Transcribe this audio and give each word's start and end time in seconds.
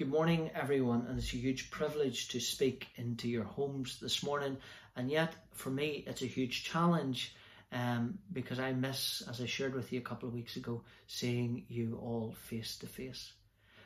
Good 0.00 0.08
morning, 0.08 0.50
everyone, 0.54 1.04
and 1.10 1.18
it's 1.18 1.34
a 1.34 1.36
huge 1.36 1.70
privilege 1.70 2.28
to 2.28 2.40
speak 2.40 2.88
into 2.96 3.28
your 3.28 3.44
homes 3.44 3.98
this 4.00 4.22
morning. 4.22 4.56
And 4.96 5.10
yet, 5.10 5.34
for 5.52 5.68
me, 5.68 6.04
it's 6.06 6.22
a 6.22 6.26
huge 6.26 6.64
challenge 6.64 7.34
um, 7.70 8.16
because 8.32 8.58
I 8.58 8.72
miss, 8.72 9.22
as 9.28 9.42
I 9.42 9.44
shared 9.44 9.74
with 9.74 9.92
you 9.92 9.98
a 9.98 10.02
couple 10.02 10.26
of 10.26 10.34
weeks 10.34 10.56
ago, 10.56 10.80
seeing 11.06 11.66
you 11.68 11.98
all 12.02 12.34
face 12.48 12.78
to 12.78 12.86
face. 12.86 13.30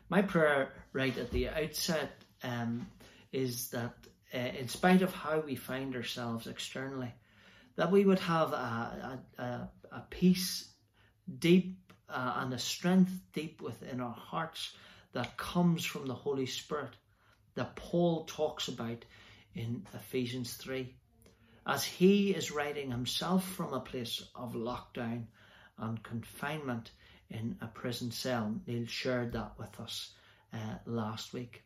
My 0.08 0.22
prayer, 0.22 0.68
right 0.92 1.18
at 1.18 1.32
the 1.32 1.48
outset, 1.48 2.12
um, 2.44 2.86
is 3.32 3.70
that 3.70 3.94
uh, 4.32 4.38
in 4.38 4.68
spite 4.68 5.02
of 5.02 5.12
how 5.12 5.40
we 5.40 5.56
find 5.56 5.96
ourselves 5.96 6.46
externally, 6.46 7.12
that 7.74 7.90
we 7.90 8.04
would 8.04 8.20
have 8.20 8.52
a, 8.52 9.20
a, 9.36 9.68
a, 9.90 10.00
peace 10.10 10.68
deep 11.40 11.92
uh, 12.08 12.34
and 12.36 12.54
a 12.54 12.58
strength 12.60 13.10
deep 13.32 13.60
within 13.60 14.00
our 14.00 14.14
hearts 14.14 14.74
that 15.14 15.36
comes 15.36 15.84
from 15.84 16.06
the 16.06 16.14
Holy 16.14 16.46
Spirit 16.46 16.90
that 17.54 17.76
Paul 17.76 18.24
talks 18.24 18.68
about 18.68 19.04
in 19.54 19.86
Ephesians 19.94 20.54
3. 20.54 20.92
As 21.66 21.84
he 21.84 22.32
is 22.32 22.50
writing 22.50 22.90
himself 22.90 23.48
from 23.52 23.72
a 23.72 23.80
place 23.80 24.22
of 24.34 24.54
lockdown 24.54 25.24
and 25.78 26.02
confinement 26.02 26.90
in 27.30 27.56
a 27.62 27.66
prison 27.66 28.10
cell, 28.10 28.54
Neil 28.66 28.86
shared 28.86 29.32
that 29.32 29.52
with 29.58 29.80
us 29.80 30.10
uh, 30.52 30.76
last 30.84 31.32
week. 31.32 31.62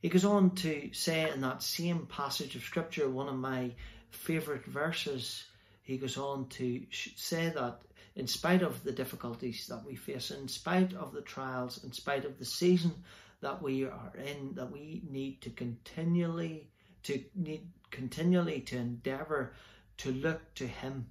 He 0.00 0.08
goes 0.08 0.24
on 0.24 0.54
to 0.56 0.90
say 0.92 1.30
in 1.30 1.42
that 1.42 1.62
same 1.62 2.06
passage 2.06 2.56
of 2.56 2.62
scripture, 2.62 3.08
one 3.08 3.28
of 3.28 3.36
my 3.36 3.72
favourite 4.10 4.64
verses, 4.64 5.44
he 5.82 5.98
goes 5.98 6.16
on 6.16 6.48
to 6.48 6.86
say 6.90 7.50
that 7.50 7.82
in 8.16 8.26
spite 8.26 8.62
of 8.62 8.82
the 8.82 8.92
difficulties 8.92 9.66
that 9.68 9.84
we 9.86 9.94
face, 9.94 10.30
in 10.30 10.48
spite 10.48 10.94
of 10.94 11.12
the 11.12 11.22
trials, 11.22 11.84
in 11.84 11.92
spite 11.92 12.24
of 12.24 12.38
the 12.38 12.44
season 12.44 12.92
that 13.40 13.62
we 13.62 13.84
are 13.84 14.12
in, 14.16 14.54
that 14.54 14.70
we 14.70 15.02
need 15.08 15.40
to 15.42 15.50
continually 15.50 16.70
to 17.02 17.22
need 17.34 17.66
continually 17.90 18.60
to 18.60 18.76
endeavor 18.76 19.52
to 19.98 20.12
look 20.12 20.54
to 20.54 20.66
him. 20.66 21.06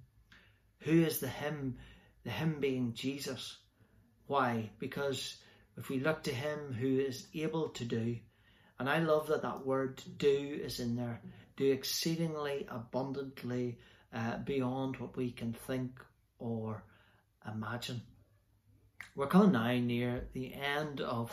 Who 0.82 1.02
is 1.04 1.20
the 1.20 1.28
him? 1.28 1.78
The 2.24 2.32
him 2.32 2.60
being 2.60 2.94
Jesus. 2.94 3.58
Why? 4.28 4.70
Because 4.80 5.38
if 5.78 5.90
we 5.90 6.00
look 6.00 6.24
to 6.24 6.34
him 6.34 6.74
who 6.74 7.00
is 7.00 7.28
able 7.34 7.70
to 7.70 7.86
do, 7.86 8.18
and 8.78 8.90
I 8.90 9.00
love 9.00 9.28
that 9.28 9.42
that 9.42 9.66
word 9.66 10.02
do 10.18 10.60
is 10.64 10.80
in 10.80 10.96
there, 10.96 11.22
do 11.58 11.72
exceedingly 11.72 12.68
abundantly 12.70 13.80
uh, 14.14 14.38
beyond 14.38 14.98
what 14.98 15.18
we 15.18 15.32
can 15.32 15.54
think 15.54 16.00
or 16.38 16.84
imagine. 17.48 18.02
We're 19.16 19.28
coming 19.28 19.52
now 19.52 19.72
near 19.74 20.28
the 20.34 20.54
end 20.54 21.02
of 21.02 21.32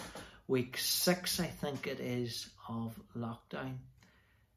week 0.49 0.79
six, 0.79 1.41
I 1.41 1.47
think 1.47 1.87
it 1.87 2.01
is, 2.01 2.49
of 2.69 2.99
lockdown. 3.17 3.77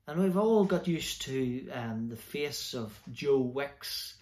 And 0.08 0.24
we've 0.24 0.38
all 0.38 0.66
got 0.66 0.88
used 0.88 1.24
to 1.24 1.70
um, 1.70 2.10
the 2.10 2.16
face 2.16 2.74
of 2.74 2.98
Joe 3.12 3.40
Wicks. 3.40 4.16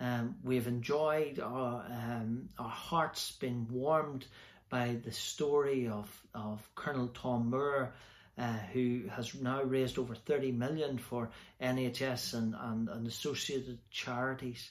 Um, 0.00 0.36
we've 0.42 0.66
enjoyed 0.66 1.38
our 1.38 1.84
um, 1.88 2.48
our 2.58 2.68
hearts 2.68 3.32
been 3.32 3.68
warmed 3.70 4.26
by 4.70 4.96
the 5.04 5.12
story 5.12 5.88
of, 5.88 6.08
of 6.34 6.68
Colonel 6.74 7.08
Tom 7.08 7.50
Moore, 7.50 7.92
uh, 8.38 8.58
who 8.72 9.02
has 9.10 9.34
now 9.34 9.62
raised 9.62 9.98
over 9.98 10.14
30 10.14 10.52
million 10.52 10.98
for 10.98 11.30
NHS 11.60 12.34
and, 12.34 12.54
and, 12.58 12.88
and 12.88 13.06
associated 13.06 13.78
charities 13.90 14.70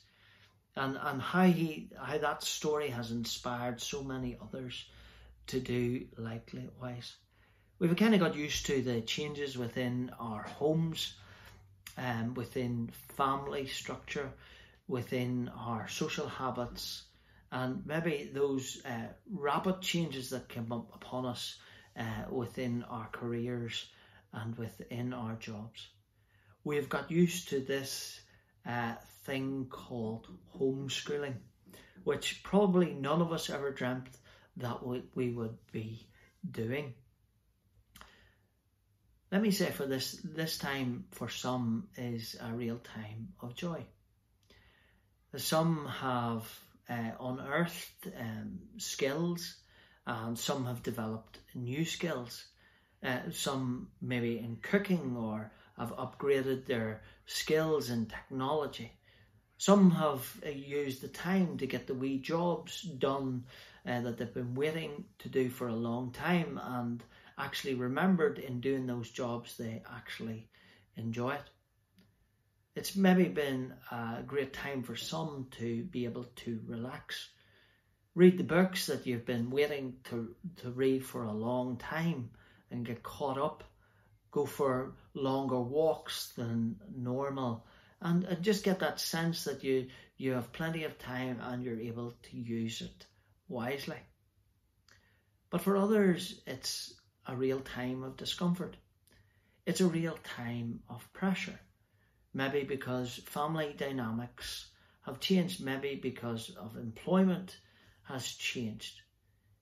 and 0.79 0.97
and 1.01 1.21
how 1.21 1.45
he 1.45 1.89
how 2.01 2.17
that 2.17 2.43
story 2.43 2.89
has 2.89 3.11
inspired 3.11 3.81
so 3.81 4.03
many 4.03 4.37
others 4.41 4.85
to 5.47 5.59
do 5.59 6.05
likewise. 6.17 7.15
We've 7.79 7.95
kind 7.95 8.13
of 8.13 8.19
got 8.19 8.35
used 8.35 8.65
to 8.67 8.81
the 8.81 9.01
changes 9.01 9.57
within 9.57 10.11
our 10.19 10.43
homes, 10.43 11.13
um, 11.97 12.33
within 12.33 12.91
family 13.15 13.67
structure, 13.67 14.29
within 14.87 15.49
our 15.55 15.87
social 15.87 16.27
habits, 16.27 17.03
and 17.51 17.85
maybe 17.85 18.29
those 18.33 18.81
uh, 18.85 19.07
rapid 19.31 19.81
changes 19.81 20.29
that 20.31 20.49
come 20.49 20.71
up 20.71 20.93
upon 20.93 21.25
us 21.25 21.57
uh, 21.97 22.23
within 22.29 22.83
our 22.89 23.07
careers 23.11 23.85
and 24.33 24.57
within 24.57 25.13
our 25.13 25.35
jobs. 25.35 25.87
We've 26.63 26.89
got 26.89 27.09
used 27.09 27.49
to 27.49 27.59
this 27.61 28.19
uh, 28.69 28.93
thing 29.25 29.67
called 29.69 30.27
homeschooling, 30.57 31.35
which 32.03 32.43
probably 32.43 32.93
none 32.93 33.21
of 33.21 33.31
us 33.31 33.49
ever 33.49 33.71
dreamt 33.71 34.09
that 34.57 34.85
we 35.15 35.29
would 35.31 35.57
be 35.71 36.07
doing. 36.49 36.93
Let 39.31 39.41
me 39.41 39.51
say 39.51 39.69
for 39.71 39.85
this, 39.85 40.19
this 40.23 40.57
time 40.57 41.05
for 41.11 41.29
some 41.29 41.87
is 41.97 42.35
a 42.41 42.51
real 42.53 42.79
time 42.79 43.29
of 43.41 43.55
joy. 43.55 43.85
Some 45.35 45.87
have 45.87 46.47
uh, 46.89 47.11
unearthed 47.19 48.07
um, 48.19 48.59
skills 48.77 49.55
and 50.07 50.37
some 50.37 50.65
have 50.65 50.81
developed 50.81 51.37
new 51.53 51.85
skills. 51.85 52.45
Uh, 53.03 53.19
some 53.31 53.89
maybe 54.01 54.39
in 54.39 54.57
cooking 54.61 55.15
or 55.15 55.51
have 55.79 55.95
upgraded 55.95 56.65
their 56.65 57.01
skills 57.25 57.89
in 57.89 58.05
technology. 58.05 58.91
Some 59.57 59.91
have 59.91 60.39
uh, 60.45 60.49
used 60.49 61.01
the 61.01 61.07
time 61.07 61.57
to 61.57 61.67
get 61.67 61.87
the 61.87 61.93
wee 61.93 62.19
jobs 62.19 62.81
done 62.81 63.45
uh, 63.85 64.01
that 64.01 64.17
they've 64.17 64.33
been 64.33 64.55
waiting 64.55 65.05
to 65.19 65.29
do 65.29 65.49
for 65.49 65.67
a 65.67 65.75
long 65.75 66.11
time 66.11 66.59
and 66.61 67.03
actually 67.37 67.75
remembered 67.75 68.39
in 68.39 68.59
doing 68.59 68.85
those 68.85 69.09
jobs 69.09 69.57
they 69.57 69.81
actually 69.93 70.49
enjoy 70.97 71.31
it. 71.31 71.49
It's 72.75 72.95
maybe 72.95 73.25
been 73.25 73.73
a 73.91 74.23
great 74.25 74.53
time 74.53 74.83
for 74.83 74.95
some 74.95 75.47
to 75.59 75.83
be 75.83 76.05
able 76.05 76.25
to 76.25 76.61
relax. 76.65 77.29
Read 78.15 78.37
the 78.37 78.43
books 78.43 78.87
that 78.87 79.07
you've 79.07 79.25
been 79.25 79.49
waiting 79.49 79.95
to, 80.05 80.35
to 80.57 80.71
read 80.71 81.05
for 81.05 81.23
a 81.23 81.33
long 81.33 81.77
time 81.77 82.29
and 82.71 82.85
get 82.85 83.03
caught 83.03 83.37
up 83.37 83.63
go 84.31 84.45
for 84.45 84.93
longer 85.13 85.59
walks 85.59 86.33
than 86.37 86.75
normal 86.95 87.65
and, 88.01 88.23
and 88.23 88.43
just 88.43 88.63
get 88.63 88.79
that 88.79 88.99
sense 88.99 89.43
that 89.43 89.63
you 89.63 89.87
you 90.17 90.33
have 90.33 90.51
plenty 90.51 90.83
of 90.83 90.99
time 90.99 91.39
and 91.41 91.63
you're 91.63 91.79
able 91.79 92.13
to 92.23 92.37
use 92.37 92.81
it 92.81 93.05
wisely. 93.47 93.97
But 95.49 95.61
for 95.61 95.77
others, 95.77 96.41
it's 96.45 96.93
a 97.25 97.35
real 97.35 97.61
time 97.61 98.03
of 98.03 98.17
discomfort. 98.17 98.75
It's 99.65 99.81
a 99.81 99.87
real 99.87 100.17
time 100.23 100.81
of 100.89 101.11
pressure. 101.13 101.59
Maybe 102.33 102.63
because 102.63 103.15
family 103.25 103.73
dynamics 103.77 104.69
have 105.03 105.19
changed, 105.19 105.63
maybe 105.63 105.95
because 105.95 106.49
of 106.49 106.75
employment 106.75 107.57
has 108.03 108.27
changed. 108.27 108.99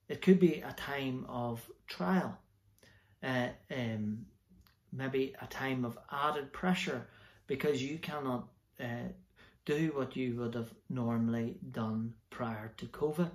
It 0.08 0.22
could 0.22 0.40
be 0.40 0.60
a 0.60 0.72
time 0.72 1.24
of 1.28 1.64
trial. 1.86 2.36
Uh, 3.22 3.48
um, 3.70 4.26
maybe 4.92 5.34
a 5.40 5.46
time 5.46 5.84
of 5.84 5.98
added 6.10 6.52
pressure 6.52 7.06
because 7.46 7.82
you 7.82 7.98
cannot 7.98 8.48
uh, 8.80 9.08
do 9.64 9.92
what 9.94 10.16
you 10.16 10.34
would 10.36 10.54
have 10.54 10.72
normally 10.88 11.58
done 11.70 12.14
prior 12.30 12.72
to 12.78 12.86
COVID. 12.86 13.30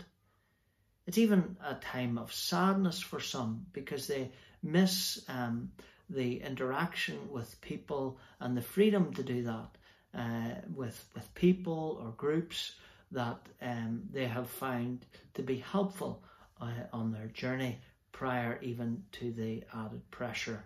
It's 1.06 1.18
even 1.18 1.58
a 1.64 1.76
time 1.76 2.18
of 2.18 2.34
sadness 2.34 3.00
for 3.00 3.20
some 3.20 3.66
because 3.74 4.08
they 4.08 4.32
miss 4.62 5.24
um, 5.28 5.72
the 6.10 6.42
interaction 6.42 7.20
with 7.30 7.60
people 7.62 8.18
and 8.40 8.56
the 8.56 8.62
freedom 8.62 9.14
to 9.14 9.24
do 9.24 9.44
that 9.44 9.78
uh, 10.18 10.56
with 10.74 11.06
with 11.16 11.34
people 11.34 12.00
or 12.02 12.12
groups 12.12 12.74
that 13.12 13.40
um, 13.62 14.04
they 14.12 14.26
have 14.26 14.50
found 14.50 15.06
to 15.34 15.44
be 15.44 15.58
helpful 15.58 16.24
uh, 16.62 16.72
on 16.92 17.12
their 17.12 17.28
journey 17.28 17.80
prior 18.12 18.60
even 18.62 19.04
to 19.12 19.32
the 19.32 19.64
added 19.74 20.10
pressure 20.12 20.64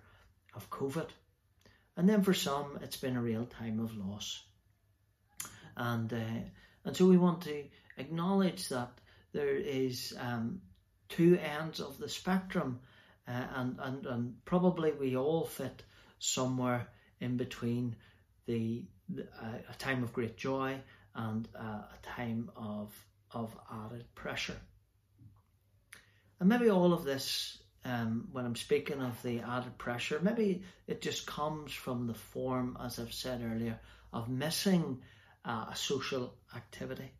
of 0.57 0.69
COVID. 0.69 1.07
And 1.95 2.09
then 2.09 2.23
for 2.23 2.33
some, 2.33 2.79
it's 2.81 2.97
been 2.97 3.15
a 3.15 3.21
real 3.21 3.45
time 3.45 3.79
of 3.79 3.95
loss. 3.95 4.43
And, 5.75 6.11
uh, 6.11 6.41
and 6.83 6.97
so 6.97 7.05
we 7.07 7.17
want 7.17 7.43
to 7.43 7.63
acknowledge 7.97 8.67
that 8.69 8.91
there 9.33 9.55
is 9.55 10.15
um, 10.19 10.61
two 11.09 11.37
ends 11.37 11.79
of 11.79 11.97
the 11.97 12.09
spectrum, 12.09 12.79
uh, 13.27 13.45
and, 13.55 13.77
and, 13.79 14.05
and 14.05 14.45
probably 14.45 14.91
we 14.91 15.15
all 15.15 15.45
fit 15.45 15.83
somewhere 16.19 16.87
in 17.19 17.37
between 17.37 17.95
the, 18.45 18.83
the 19.09 19.23
uh, 19.23 19.57
a 19.69 19.73
time 19.77 20.03
of 20.03 20.13
great 20.13 20.37
joy 20.37 20.79
and 21.15 21.47
uh, 21.59 21.63
a 21.63 21.97
time 22.03 22.49
of, 22.55 22.93
of 23.31 23.55
added 23.85 24.05
pressure. 24.15 24.57
And 26.39 26.49
maybe 26.49 26.69
all 26.69 26.93
of 26.93 27.03
this 27.03 27.57
um, 27.85 28.27
when 28.31 28.45
I'm 28.45 28.55
speaking 28.55 29.01
of 29.01 29.21
the 29.23 29.39
added 29.39 29.77
pressure, 29.77 30.19
maybe 30.21 30.63
it 30.87 31.01
just 31.01 31.25
comes 31.25 31.71
from 31.71 32.07
the 32.07 32.13
form, 32.13 32.77
as 32.83 32.99
I've 32.99 33.13
said 33.13 33.41
earlier, 33.43 33.79
of 34.11 34.29
missing 34.29 35.01
uh, 35.45 35.67
a 35.71 35.75
social 35.75 36.33
activity. 36.55 37.11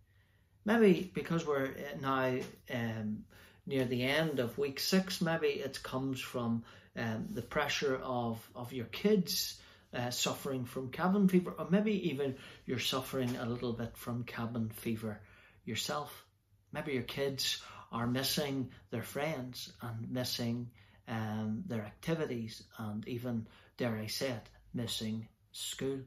Maybe 0.66 1.10
because 1.14 1.46
we're 1.46 1.74
now 2.02 2.40
um, 2.74 3.24
near 3.66 3.86
the 3.86 4.04
end 4.04 4.40
of 4.40 4.58
week 4.58 4.80
six. 4.80 5.22
Maybe 5.22 5.48
it 5.48 5.82
comes 5.84 6.20
from 6.20 6.64
um, 6.96 7.28
the 7.32 7.42
pressure 7.42 7.96
of, 8.04 8.46
of 8.56 8.74
your 8.74 8.86
kids 8.86 9.60
uh, 9.94 10.10
suffering 10.10 10.66
from 10.66 10.90
cabin 10.90 11.28
fever, 11.30 11.54
or 11.58 11.68
maybe 11.70 12.10
even 12.10 12.36
you're 12.66 12.80
suffering 12.80 13.36
a 13.38 13.46
little 13.46 13.74
bit 13.74 13.96
from 13.96 14.24
cabin 14.24 14.70
fever 14.70 15.20
yourself. 15.64 16.26
Maybe 16.74 16.94
your 16.94 17.04
kids 17.04 17.62
are 17.92 18.08
missing 18.08 18.72
their 18.90 19.04
friends 19.04 19.72
and 19.82 20.12
missing 20.12 20.70
um, 21.08 21.64
their 21.68 21.84
activities 21.84 22.64
and 22.78 23.08
even, 23.08 23.48
dare 23.78 23.98
I 23.98 24.08
say 24.08 24.30
it, 24.30 24.50
missing 24.74 25.28
school. 25.52 26.00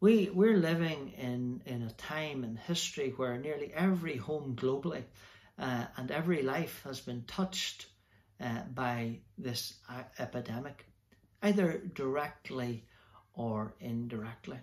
We, 0.00 0.30
we're 0.30 0.56
living 0.56 1.12
in, 1.16 1.62
in 1.66 1.82
a 1.82 1.92
time 1.92 2.44
in 2.44 2.56
history 2.56 3.12
where 3.16 3.38
nearly 3.38 3.72
every 3.74 4.16
home 4.16 4.56
globally 4.56 5.04
uh, 5.58 5.84
and 5.96 6.10
every 6.10 6.42
life 6.42 6.82
has 6.84 7.00
been 7.00 7.24
touched 7.26 7.86
uh, 8.40 8.62
by 8.74 9.20
this 9.38 9.74
epidemic, 10.18 10.86
either 11.42 11.78
directly 11.94 12.84
or 13.34 13.74
indirectly. 13.80 14.58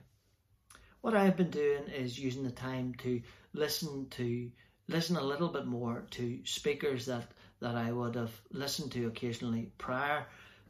What 1.01 1.15
I've 1.15 1.37
been 1.37 1.49
doing 1.49 1.87
is 1.87 2.19
using 2.19 2.43
the 2.43 2.51
time 2.51 2.93
to 2.99 3.21
listen 3.53 4.07
to 4.11 4.51
listen 4.91 5.15
a 5.15 5.23
little 5.23 5.47
bit 5.47 5.65
more 5.65 6.03
to 6.11 6.39
speakers 6.43 7.05
that, 7.05 7.31
that 7.61 7.75
I 7.75 7.91
would 7.91 8.15
have 8.15 8.31
listened 8.51 8.91
to 8.93 9.07
occasionally 9.07 9.71
prior 9.77 10.25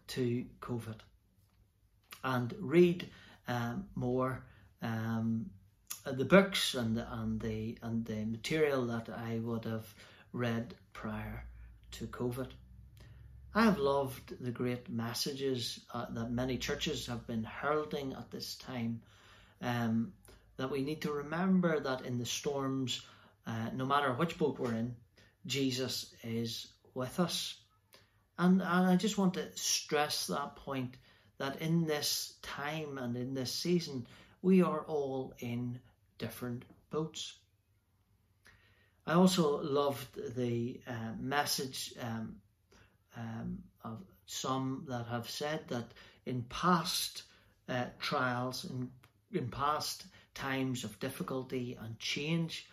to 0.10 0.46
COVID 0.62 0.98
and 2.24 2.54
read 2.60 3.10
um, 3.48 3.86
more 3.96 4.44
um, 4.82 5.50
the 6.06 6.26
books 6.26 6.76
and 6.76 6.98
the, 6.98 7.12
and 7.14 7.40
the 7.40 7.78
and 7.82 8.06
the 8.06 8.26
material 8.26 8.88
that 8.88 9.10
I 9.10 9.40
would 9.40 9.66
have 9.66 9.94
read 10.34 10.76
prior 10.94 11.44
to 11.92 12.08
COVID. 12.08 12.48
I 13.54 13.64
have 13.64 13.78
loved 13.78 14.34
the 14.40 14.52
great 14.52 14.90
messages 14.90 15.82
uh, 15.94 16.06
that 16.12 16.32
many 16.32 16.58
churches 16.58 17.06
have 17.08 17.28
been 17.28 17.44
heralding 17.44 18.14
at 18.14 18.32
this 18.32 18.56
time. 18.56 19.02
Um, 19.62 20.14
that 20.58 20.72
we 20.72 20.82
need 20.82 21.02
to 21.02 21.12
remember 21.12 21.80
that 21.80 22.06
in 22.06 22.18
the 22.18 22.26
storms, 22.26 23.02
uh, 23.46 23.70
no 23.74 23.86
matter 23.86 24.14
which 24.14 24.38
boat 24.38 24.60
we're 24.60 24.74
in, 24.74 24.96
Jesus 25.46 26.14
is 26.24 26.68
with 26.94 27.20
us. 27.20 27.58
And, 28.38 28.62
and 28.62 28.88
I 28.88 28.96
just 28.96 29.18
want 29.18 29.36
to 29.36 29.56
stress 29.56 30.28
that 30.28 30.56
point 30.56 30.96
that 31.38 31.62
in 31.62 31.86
this 31.86 32.36
time 32.42 32.98
and 32.98 33.16
in 33.16 33.34
this 33.34 33.52
season, 33.52 34.06
we 34.42 34.62
are 34.62 34.82
all 34.82 35.34
in 35.40 35.80
different 36.18 36.64
boats. 36.92 37.34
I 39.08 39.14
also 39.14 39.62
loved 39.62 40.36
the 40.36 40.80
uh, 40.88 41.14
message 41.20 41.94
um, 42.00 42.36
um, 43.18 43.64
of 43.84 44.00
some 44.26 44.86
that 44.88 45.08
have 45.08 45.30
said 45.30 45.68
that 45.70 45.92
in 46.26 46.44
past 46.44 47.24
uh, 47.68 47.86
trials, 48.00 48.66
in, 48.66 48.90
in 49.32 49.50
past 49.50 50.06
times 50.36 50.84
of 50.84 51.00
difficulty 51.00 51.78
and 51.82 51.98
change, 52.00 52.68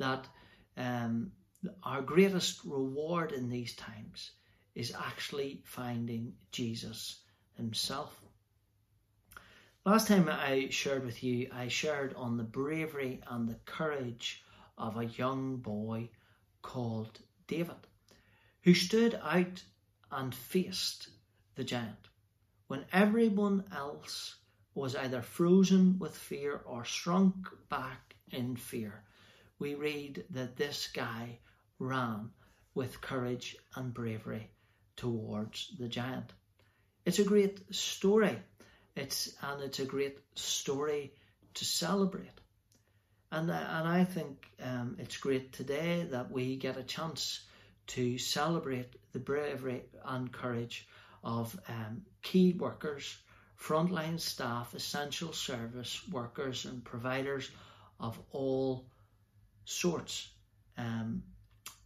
that 0.00 0.26
um, 0.76 1.30
our 1.82 2.02
greatest 2.02 2.64
reward 2.64 3.32
in 3.32 3.48
these 3.48 3.74
times 3.76 4.32
is 4.74 4.94
actually 4.94 5.60
finding 5.64 6.32
Jesus 6.52 7.20
Himself. 7.56 8.18
Last 9.84 10.08
time 10.08 10.28
I 10.28 10.68
shared 10.70 11.04
with 11.04 11.22
you, 11.22 11.48
I 11.52 11.68
shared 11.68 12.14
on 12.14 12.36
the 12.36 12.44
bravery 12.44 13.20
and 13.28 13.48
the 13.48 13.60
courage 13.66 14.42
of 14.76 14.96
a 14.96 15.04
young 15.04 15.56
boy 15.56 16.08
called 16.62 17.20
David, 17.46 17.86
who 18.62 18.74
stood 18.74 19.20
out 19.22 19.62
and 20.10 20.34
faced 20.34 21.08
the 21.54 21.64
giant 21.64 22.08
when 22.68 22.86
everyone 22.92 23.64
else 23.74 24.36
was 24.74 24.96
either 24.96 25.20
frozen 25.20 25.98
with 25.98 26.16
fear 26.16 26.62
or 26.64 26.84
shrunk 26.84 27.48
back 27.68 28.14
in 28.30 28.56
fear. 28.56 29.02
We 29.60 29.74
read 29.74 30.24
that 30.30 30.56
this 30.56 30.88
guy 30.92 31.38
ran 31.78 32.30
with 32.74 33.02
courage 33.02 33.56
and 33.76 33.92
bravery 33.92 34.50
towards 34.96 35.76
the 35.78 35.86
giant. 35.86 36.32
It's 37.04 37.18
a 37.18 37.24
great 37.24 37.74
story. 37.74 38.38
It's 38.96 39.34
and 39.42 39.62
it's 39.62 39.78
a 39.78 39.84
great 39.84 40.18
story 40.34 41.12
to 41.54 41.64
celebrate. 41.66 42.40
And 43.30 43.50
and 43.50 43.86
I 43.86 44.04
think 44.04 44.46
um, 44.62 44.96
it's 44.98 45.18
great 45.18 45.52
today 45.52 46.06
that 46.10 46.30
we 46.30 46.56
get 46.56 46.78
a 46.78 46.82
chance 46.82 47.40
to 47.88 48.16
celebrate 48.16 48.96
the 49.12 49.18
bravery 49.18 49.82
and 50.06 50.32
courage 50.32 50.88
of 51.22 51.58
um, 51.68 52.02
key 52.22 52.54
workers, 52.54 53.14
frontline 53.58 54.18
staff, 54.18 54.74
essential 54.74 55.34
service 55.34 56.00
workers, 56.08 56.64
and 56.64 56.82
providers 56.82 57.50
of 57.98 58.18
all 58.32 58.86
sorts. 59.64 60.28
Um, 60.76 61.22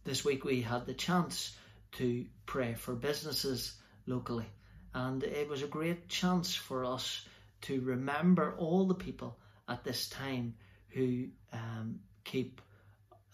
this 0.03 0.23
week 0.23 0.45
we 0.45 0.61
had 0.61 0.85
the 0.85 0.93
chance 0.93 1.55
to 1.93 2.25
pray 2.45 2.73
for 2.75 2.93
businesses 2.95 3.75
locally, 4.05 4.47
and 4.93 5.23
it 5.23 5.49
was 5.49 5.63
a 5.63 5.67
great 5.67 6.07
chance 6.09 6.55
for 6.55 6.85
us 6.85 7.25
to 7.61 7.81
remember 7.81 8.55
all 8.57 8.85
the 8.85 8.93
people 8.93 9.37
at 9.67 9.83
this 9.83 10.09
time 10.09 10.55
who 10.89 11.27
um, 11.51 11.99
keep 12.23 12.61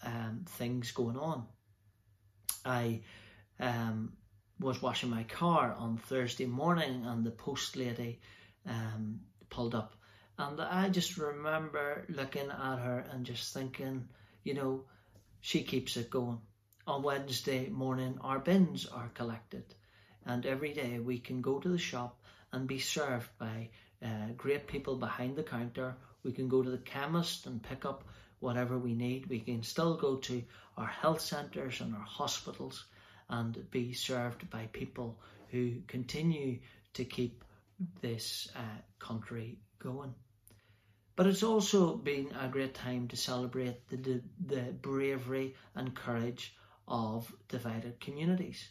um, 0.02 0.44
things 0.46 0.90
going 0.92 1.18
on. 1.18 1.46
I 2.64 3.00
um, 3.60 4.12
was 4.58 4.80
washing 4.80 5.10
my 5.10 5.24
car 5.24 5.74
on 5.76 5.96
Thursday 5.96 6.46
morning 6.46 7.04
and 7.04 7.24
the 7.24 7.30
post 7.30 7.76
lady 7.76 8.20
um, 8.66 9.20
pulled 9.50 9.74
up. 9.74 9.94
And 10.38 10.60
I 10.60 10.88
just 10.88 11.18
remember 11.18 12.04
looking 12.08 12.50
at 12.50 12.78
her 12.78 13.04
and 13.12 13.26
just 13.26 13.52
thinking, 13.52 14.08
you 14.44 14.54
know, 14.54 14.84
she 15.40 15.62
keeps 15.62 15.96
it 15.96 16.10
going. 16.10 16.40
On 16.86 17.02
Wednesday 17.02 17.68
morning, 17.68 18.18
our 18.20 18.38
bins 18.38 18.86
are 18.86 19.10
collected, 19.14 19.64
and 20.26 20.44
every 20.44 20.72
day 20.72 20.98
we 20.98 21.18
can 21.18 21.40
go 21.40 21.58
to 21.60 21.68
the 21.68 21.78
shop 21.78 22.20
and 22.52 22.66
be 22.66 22.78
served 22.78 23.28
by 23.38 23.70
uh, 24.04 24.32
great 24.36 24.66
people 24.66 24.96
behind 24.96 25.36
the 25.36 25.42
counter. 25.42 25.94
We 26.24 26.32
can 26.32 26.48
go 26.48 26.62
to 26.62 26.70
the 26.70 26.78
chemist 26.78 27.46
and 27.46 27.62
pick 27.62 27.84
up 27.84 28.04
whatever 28.40 28.78
we 28.78 28.94
need. 28.94 29.26
We 29.26 29.40
can 29.40 29.62
still 29.62 29.96
go 29.96 30.16
to 30.16 30.42
our 30.76 30.86
health 30.86 31.20
centres 31.20 31.80
and 31.80 31.94
our 31.94 32.00
hospitals 32.00 32.84
and 33.28 33.70
be 33.70 33.92
served 33.92 34.50
by 34.50 34.68
people 34.72 35.18
who 35.50 35.76
continue 35.86 36.58
to 36.94 37.04
keep 37.04 37.44
this 38.00 38.48
uh, 38.56 38.60
country 38.98 39.58
going. 39.78 40.14
But 41.14 41.26
it's 41.26 41.42
also 41.42 41.94
been 41.94 42.32
a 42.40 42.48
great 42.48 42.74
time 42.74 43.08
to 43.08 43.16
celebrate 43.16 43.88
the, 43.88 43.96
the, 43.96 44.22
the 44.46 44.62
bravery 44.72 45.54
and 45.74 45.94
courage 45.94 46.54
of 46.88 47.32
divided 47.48 48.00
communities. 48.00 48.68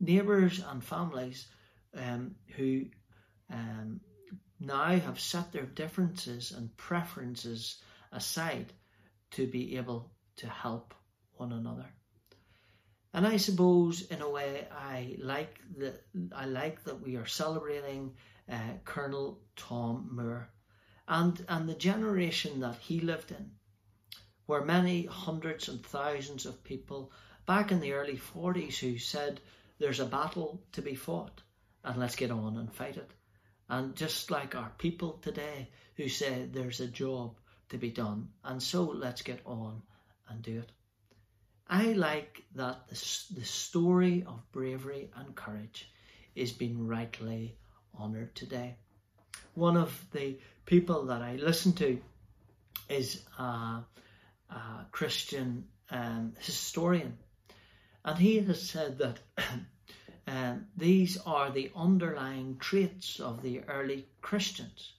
Neighbours 0.00 0.62
and 0.66 0.82
families 0.82 1.46
um, 1.94 2.34
who 2.56 2.86
um, 3.50 4.00
now 4.58 4.98
have 4.98 5.20
set 5.20 5.52
their 5.52 5.66
differences 5.66 6.52
and 6.52 6.74
preferences 6.76 7.78
aside 8.12 8.72
to 9.32 9.46
be 9.46 9.76
able 9.76 10.10
to 10.36 10.48
help 10.48 10.94
one 11.34 11.52
another. 11.52 11.86
And 13.12 13.26
I 13.26 13.38
suppose, 13.38 14.02
in 14.02 14.20
a 14.20 14.28
way, 14.28 14.66
I 14.70 15.16
like 15.18 15.58
that. 15.78 16.02
I 16.34 16.44
like 16.44 16.84
that 16.84 17.00
we 17.00 17.16
are 17.16 17.26
celebrating 17.26 18.14
uh, 18.50 18.74
Colonel 18.84 19.40
Tom 19.56 20.10
Moore, 20.12 20.50
and 21.08 21.44
and 21.48 21.68
the 21.68 21.74
generation 21.74 22.60
that 22.60 22.76
he 22.76 23.00
lived 23.00 23.30
in, 23.30 23.52
where 24.46 24.64
many 24.64 25.06
hundreds 25.06 25.68
and 25.68 25.84
thousands 25.84 26.46
of 26.46 26.64
people 26.64 27.12
back 27.46 27.70
in 27.70 27.80
the 27.80 27.92
early 27.92 28.16
forties 28.16 28.78
who 28.78 28.98
said, 28.98 29.40
"There's 29.78 30.00
a 30.00 30.06
battle 30.06 30.62
to 30.72 30.82
be 30.82 30.94
fought, 30.94 31.42
and 31.84 31.98
let's 31.98 32.16
get 32.16 32.30
on 32.30 32.56
and 32.56 32.72
fight 32.72 32.96
it," 32.96 33.10
and 33.68 33.94
just 33.94 34.30
like 34.30 34.54
our 34.54 34.72
people 34.78 35.18
today 35.18 35.70
who 35.96 36.08
say, 36.08 36.46
"There's 36.46 36.80
a 36.80 36.88
job 36.88 37.38
to 37.68 37.78
be 37.78 37.90
done, 37.90 38.32
and 38.42 38.62
so 38.62 38.84
let's 38.84 39.22
get 39.22 39.40
on 39.46 39.82
and 40.28 40.42
do 40.42 40.58
it." 40.58 40.72
I 41.68 41.92
like 41.92 42.44
that 42.54 42.88
the, 42.88 43.34
the 43.34 43.44
story 43.44 44.24
of 44.24 44.50
bravery 44.52 45.10
and 45.16 45.34
courage 45.34 45.90
is 46.34 46.52
being 46.52 46.86
rightly 46.86 47.58
honoured 47.98 48.34
today. 48.36 48.78
One 49.54 49.76
of 49.76 50.06
the 50.12 50.38
people 50.64 51.06
that 51.06 51.22
I 51.22 51.36
listen 51.36 51.72
to 51.74 51.98
is 52.88 53.22
a, 53.38 53.84
a 54.50 54.86
Christian 54.92 55.64
um, 55.90 56.34
historian, 56.40 57.16
and 58.04 58.18
he 58.18 58.38
has 58.40 58.62
said 58.62 58.98
that 58.98 59.18
um, 60.26 60.66
these 60.76 61.18
are 61.18 61.50
the 61.50 61.70
underlying 61.74 62.58
traits 62.58 63.20
of 63.20 63.42
the 63.42 63.60
early 63.68 64.06
Christians 64.20 64.92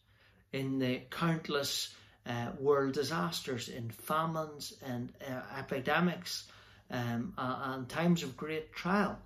in 0.53 0.79
the 0.79 1.01
countless 1.09 1.93
uh, 2.25 2.51
world 2.59 2.93
disasters, 2.93 3.69
in 3.69 3.89
famines 3.89 4.73
and 4.85 5.13
uh, 5.25 5.41
epidemics 5.57 6.47
um, 6.91 7.33
and 7.37 7.87
times 7.87 8.23
of 8.23 8.37
great 8.37 8.73
trial 8.73 9.17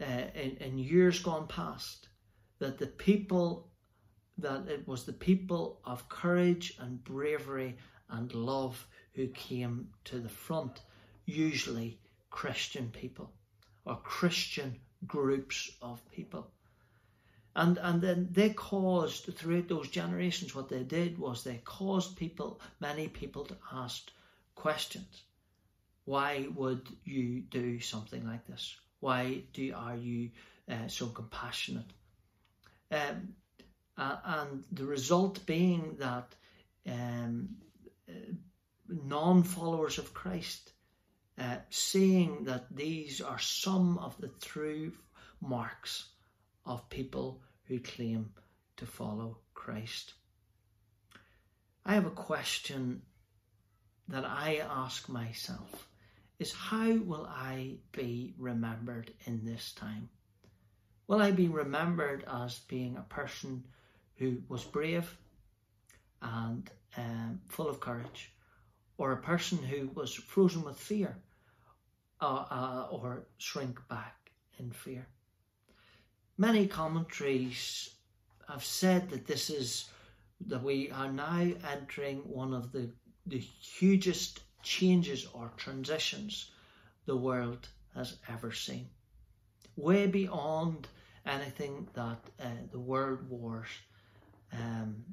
uh, 0.00 0.04
in, 0.34 0.56
in 0.60 0.78
years 0.78 1.20
gone 1.20 1.46
past, 1.46 2.08
that 2.58 2.78
the 2.78 2.86
people, 2.86 3.68
that 4.38 4.68
it 4.68 4.86
was 4.86 5.04
the 5.04 5.12
people 5.12 5.80
of 5.84 6.08
courage 6.08 6.74
and 6.78 7.02
bravery 7.04 7.76
and 8.10 8.34
love 8.34 8.86
who 9.14 9.28
came 9.28 9.88
to 10.04 10.18
the 10.18 10.28
front, 10.28 10.82
usually 11.24 11.98
Christian 12.30 12.90
people 12.90 13.32
or 13.84 13.96
Christian 13.96 14.78
groups 15.06 15.70
of 15.80 16.02
people. 16.10 16.50
And, 17.54 17.78
and 17.78 18.02
then 18.02 18.28
they 18.32 18.50
caused, 18.50 19.34
throughout 19.34 19.68
those 19.68 19.88
generations, 19.88 20.54
what 20.54 20.68
they 20.68 20.82
did 20.82 21.18
was 21.18 21.42
they 21.42 21.62
caused 21.64 22.16
people, 22.16 22.60
many 22.80 23.08
people, 23.08 23.46
to 23.46 23.56
ask 23.72 24.10
questions. 24.54 25.22
Why 26.04 26.46
would 26.54 26.86
you 27.04 27.40
do 27.40 27.80
something 27.80 28.26
like 28.26 28.46
this? 28.46 28.76
Why 29.00 29.42
do 29.54 29.72
are 29.74 29.96
you 29.96 30.30
uh, 30.70 30.88
so 30.88 31.06
compassionate? 31.06 31.90
Um, 32.90 33.34
uh, 33.98 34.16
and 34.24 34.64
the 34.72 34.84
result 34.84 35.44
being 35.46 35.96
that 35.98 36.34
um, 36.88 37.48
non 38.88 39.42
followers 39.42 39.98
of 39.98 40.14
Christ, 40.14 40.72
uh, 41.38 41.56
seeing 41.70 42.44
that 42.44 42.74
these 42.74 43.20
are 43.20 43.38
some 43.38 43.98
of 43.98 44.16
the 44.20 44.30
true 44.40 44.92
marks 45.40 46.08
of 46.64 46.88
people 46.88 47.42
who 47.64 47.78
claim 47.78 48.30
to 48.76 48.86
follow 48.86 49.38
Christ. 49.54 50.14
I 51.84 51.94
have 51.94 52.06
a 52.06 52.10
question 52.10 53.02
that 54.08 54.24
I 54.24 54.62
ask 54.68 55.08
myself 55.08 55.88
is 56.38 56.52
how 56.52 56.92
will 56.96 57.26
I 57.26 57.76
be 57.92 58.34
remembered 58.38 59.12
in 59.24 59.44
this 59.44 59.72
time? 59.72 60.08
Will 61.06 61.22
I 61.22 61.30
be 61.30 61.48
remembered 61.48 62.24
as 62.30 62.58
being 62.60 62.96
a 62.96 63.02
person 63.02 63.64
who 64.16 64.38
was 64.48 64.64
brave 64.64 65.16
and 66.22 66.70
um, 66.96 67.40
full 67.48 67.68
of 67.68 67.80
courage, 67.80 68.32
or 68.98 69.12
a 69.12 69.22
person 69.22 69.58
who 69.58 69.88
was 69.94 70.14
frozen 70.14 70.64
with 70.64 70.78
fear 70.78 71.18
uh, 72.20 72.44
uh, 72.50 72.88
or 72.90 73.26
shrink 73.38 73.78
back 73.88 74.30
in 74.58 74.70
fear? 74.70 75.06
Many 76.38 76.66
commentaries 76.66 77.90
have 78.48 78.64
said 78.64 79.10
that 79.10 79.26
this 79.26 79.50
is 79.50 79.90
that 80.46 80.62
we 80.62 80.90
are 80.90 81.10
now 81.10 81.48
entering 81.72 82.18
one 82.18 82.52
of 82.52 82.72
the, 82.72 82.90
the 83.26 83.38
hugest 83.38 84.40
changes 84.62 85.26
or 85.32 85.52
transitions 85.56 86.50
the 87.06 87.16
world 87.16 87.68
has 87.94 88.18
ever 88.28 88.52
seen. 88.52 88.88
Way 89.76 90.06
beyond 90.06 90.88
anything 91.24 91.88
that 91.94 92.18
uh, 92.40 92.48
the 92.70 92.78
world 92.78 93.28
wars 93.28 93.68
um, 94.52 95.04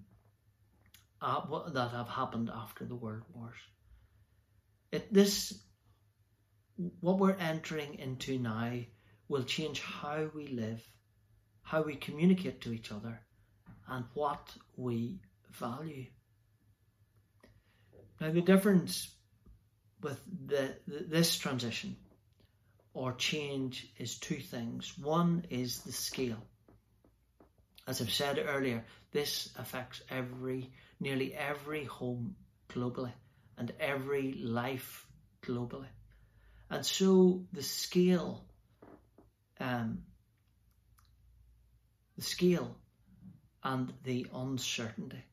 uh, 1.22 1.70
that 1.70 1.92
have 1.92 2.10
happened 2.10 2.52
after 2.54 2.86
the 2.86 2.96
world 2.96 3.24
wars. 3.34 3.56
It, 4.92 5.14
this, 5.14 5.58
what 7.00 7.18
we're 7.18 7.32
entering 7.32 7.96
into 7.96 8.38
now, 8.38 8.80
will 9.28 9.44
change 9.44 9.82
how 9.82 10.30
we 10.36 10.48
live, 10.48 10.82
how 11.62 11.82
we 11.82 11.96
communicate 11.96 12.62
to 12.62 12.74
each 12.74 12.92
other, 12.92 13.20
and 13.88 14.06
what 14.14 14.50
we 14.76 15.20
value. 15.52 16.06
Now, 18.20 18.32
the 18.32 18.42
difference 18.42 19.14
with 20.02 20.20
the, 20.46 20.76
this 20.88 21.38
transition 21.38 21.96
or 22.94 23.14
change 23.14 23.88
is 23.98 24.20
two 24.20 24.40
things. 24.40 24.94
One 24.98 25.46
is 25.50 25.80
the 25.80 25.92
scale. 25.92 26.46
As 27.88 28.02
I've 28.02 28.12
said 28.12 28.40
earlier, 28.40 28.86
this 29.12 29.50
affects 29.58 30.02
every, 30.10 30.72
nearly 31.00 31.34
every 31.34 31.86
home 31.86 32.36
globally 32.70 33.12
and 33.58 33.72
every 33.80 34.34
life 34.34 35.06
globally. 35.44 35.90
And 36.70 36.86
so 36.86 37.46
the 37.52 37.64
scale, 37.64 38.46
um, 39.60 40.04
the 42.16 42.24
scale 42.24 42.78
and 43.64 43.94
the 44.04 44.28
uncertainty. 44.34 45.24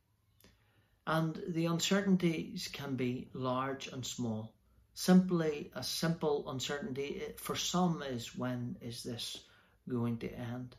And 1.07 1.41
the 1.49 1.67
uncertainties 1.67 2.69
can 2.73 2.97
be 2.97 3.31
large 3.33 3.89
and 3.89 4.05
small 4.05 4.53
simply 5.01 5.71
a 5.75 5.83
simple 5.83 6.51
uncertainty 6.51 7.23
for 7.39 7.57
some 7.57 8.03
is 8.03 8.37
when 8.37 8.77
is 8.83 9.03
this 9.03 9.43
going 9.89 10.19
to 10.19 10.31
end? 10.31 10.77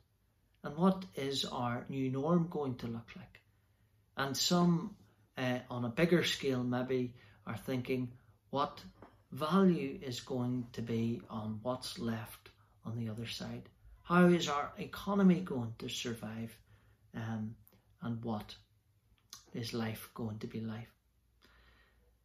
And 0.64 0.78
what 0.78 1.06
is 1.16 1.46
our 1.46 1.86
new 1.90 2.12
norm 2.12 2.48
going 2.50 2.76
to 2.76 2.88
look 2.88 3.10
like? 3.16 3.42
And 4.18 4.36
some 4.38 4.96
uh, 5.38 5.60
on 5.70 5.86
a 5.86 5.90
bigger 5.90 6.24
scale 6.24 6.64
maybe 6.64 7.14
are 7.48 7.58
thinking 7.58 8.12
what 8.52 8.80
value 9.32 9.98
is 10.02 10.20
going 10.20 10.68
to 10.74 10.82
be 10.82 11.22
on 11.30 11.60
what's 11.64 11.98
left 11.98 12.50
on 12.86 12.98
the 12.98 13.10
other 13.10 13.28
side? 13.28 13.64
How 14.04 14.28
is 14.28 14.50
our 14.50 14.72
economy 14.78 15.42
going 15.42 15.74
to 15.80 15.90
survive? 15.90 16.56
Um, 17.16 17.56
and 18.02 18.24
what 18.24 18.56
is 19.54 19.74
life 19.74 20.10
going 20.14 20.40
to 20.40 20.48
be 20.48 20.60
like? 20.60 20.88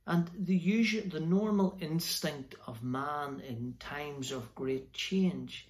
And 0.07 0.31
the 0.39 0.57
usual, 0.57 1.03
the 1.09 1.21
normal 1.21 1.77
instinct 1.81 2.55
of 2.67 2.83
man 2.83 3.43
in 3.47 3.75
times 3.79 4.31
of 4.31 4.55
great 4.55 4.93
change 4.93 5.67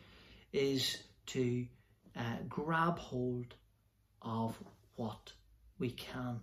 is 0.53 0.99
to 1.27 1.67
uh, 2.17 2.37
grab 2.49 2.99
hold 2.99 3.55
of 4.23 4.57
what 4.97 5.33
we 5.79 5.91
can, 5.91 6.41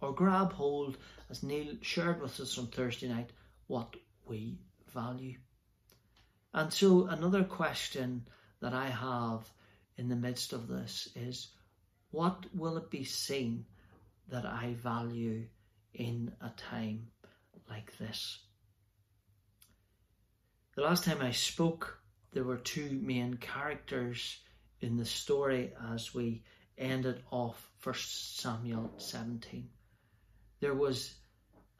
or 0.00 0.12
grab 0.12 0.52
hold, 0.52 0.98
as 1.30 1.42
Neil 1.42 1.76
shared 1.80 2.20
with 2.20 2.38
us 2.40 2.58
on 2.58 2.66
Thursday 2.66 3.08
night, 3.08 3.30
what 3.68 3.94
we 4.26 4.58
value. 4.92 5.36
And 6.52 6.72
so, 6.72 7.06
another 7.06 7.44
question 7.44 8.26
that 8.60 8.74
I 8.74 8.86
have 8.86 9.48
in 9.96 10.08
the 10.08 10.16
midst 10.16 10.52
of 10.52 10.68
this 10.68 11.08
is 11.14 11.48
what 12.10 12.46
will 12.54 12.76
it 12.76 12.90
be 12.90 13.04
seen 13.04 13.64
that 14.28 14.44
I 14.44 14.74
value 14.74 15.46
in 15.94 16.32
a 16.40 16.50
time 16.50 17.08
like 17.68 17.96
this. 17.98 18.38
The 20.74 20.82
last 20.82 21.04
time 21.04 21.20
I 21.20 21.32
spoke, 21.32 21.98
there 22.32 22.44
were 22.44 22.56
two 22.56 22.98
main 23.02 23.36
characters 23.36 24.38
in 24.82 24.96
the 24.96 25.04
story 25.04 25.72
as 25.92 26.14
we 26.14 26.42
ended 26.76 27.22
off 27.30 27.70
1 27.82 27.94
Samuel 27.96 28.92
17. 28.96 29.68
There 30.60 30.74
was, 30.74 31.14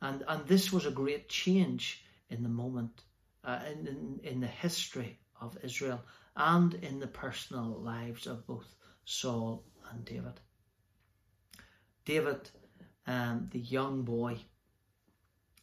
and, 0.00 0.24
and 0.26 0.46
this 0.46 0.72
was 0.72 0.86
a 0.86 0.90
great 0.90 1.28
change 1.28 2.04
in 2.30 2.42
the 2.42 2.48
moment, 2.48 3.02
uh, 3.44 3.60
in, 3.70 3.86
in, 3.86 4.20
in 4.22 4.40
the 4.40 4.46
history 4.46 5.18
of 5.40 5.58
Israel 5.62 6.00
and 6.36 6.74
in 6.74 7.00
the 7.00 7.06
personal 7.06 7.80
lives 7.80 8.26
of 8.26 8.46
both 8.46 8.74
Saul 9.04 9.64
and 9.90 10.04
David. 10.04 10.40
David, 12.04 12.50
um, 13.06 13.48
the 13.50 13.58
young 13.58 14.02
boy, 14.02 14.38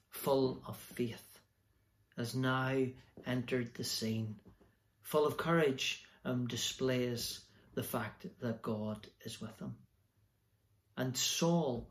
full 0.09 0.61
of 0.67 0.77
faith, 0.77 1.39
has 2.17 2.35
now 2.35 2.85
entered 3.25 3.73
the 3.73 3.83
scene, 3.83 4.35
full 5.01 5.25
of 5.25 5.37
courage 5.37 6.03
and 6.29 6.47
displays 6.47 7.39
the 7.73 7.81
fact 7.81 8.27
that 8.41 8.61
God 8.61 9.07
is 9.25 9.41
with 9.41 9.57
him. 9.59 9.75
And 10.95 11.17
Saul, 11.17 11.89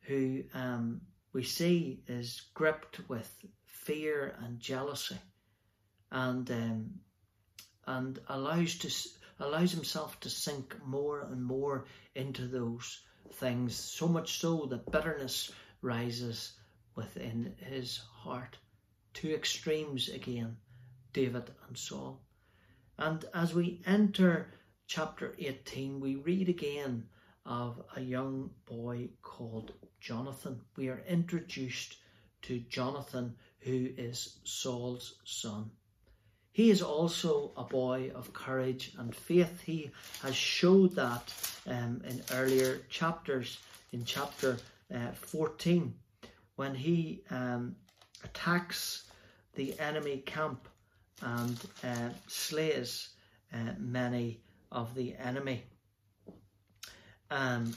who 0.00 0.42
um, 0.54 1.02
we 1.32 1.44
see 1.44 2.02
is 2.08 2.42
gripped 2.52 3.08
with 3.08 3.30
fear 3.64 4.36
and 4.42 4.58
jealousy, 4.58 5.18
and 6.10 6.50
um, 6.50 6.90
and 7.86 8.18
allows 8.28 8.78
to 8.78 8.90
allows 9.38 9.70
himself 9.70 10.18
to 10.20 10.30
sink 10.30 10.74
more 10.84 11.20
and 11.20 11.44
more 11.44 11.86
into 12.14 12.48
those 12.48 13.02
things, 13.34 13.76
so 13.76 14.08
much 14.08 14.40
so 14.40 14.66
that 14.66 14.90
bitterness 14.90 15.52
rises 15.80 16.52
within 16.96 17.54
his 17.58 17.98
heart. 17.98 18.56
Two 19.12 19.32
extremes 19.32 20.08
again, 20.08 20.56
David 21.12 21.50
and 21.68 21.78
Saul. 21.78 22.25
And 22.98 23.24
as 23.34 23.54
we 23.54 23.82
enter 23.86 24.48
chapter 24.86 25.34
18, 25.38 26.00
we 26.00 26.16
read 26.16 26.48
again 26.48 27.04
of 27.44 27.82
a 27.96 28.00
young 28.00 28.50
boy 28.66 29.08
called 29.22 29.72
Jonathan. 30.00 30.60
We 30.76 30.88
are 30.88 31.02
introduced 31.08 31.96
to 32.42 32.60
Jonathan, 32.60 33.36
who 33.60 33.90
is 33.96 34.38
Saul's 34.44 35.16
son. 35.24 35.70
He 36.52 36.70
is 36.70 36.80
also 36.80 37.52
a 37.56 37.64
boy 37.64 38.10
of 38.14 38.32
courage 38.32 38.94
and 38.98 39.14
faith. 39.14 39.60
He 39.60 39.90
has 40.22 40.34
showed 40.34 40.94
that 40.94 41.32
um, 41.66 42.02
in 42.08 42.22
earlier 42.32 42.80
chapters, 42.88 43.58
in 43.92 44.04
chapter 44.04 44.56
uh, 44.94 45.12
14 45.12 45.94
when 46.56 46.74
he 46.74 47.22
um, 47.30 47.76
attacks 48.24 49.10
the 49.54 49.78
enemy 49.78 50.22
camp 50.26 50.68
and 51.22 51.58
uh, 51.82 52.10
slays 52.26 53.08
uh, 53.52 53.72
many 53.78 54.40
of 54.70 54.94
the 54.94 55.14
enemy. 55.16 55.64
Um, 57.30 57.74